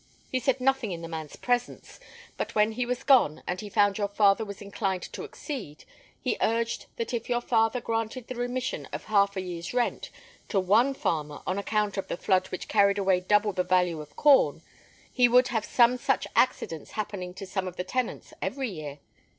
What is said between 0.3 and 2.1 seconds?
He said nothing in the man's presence;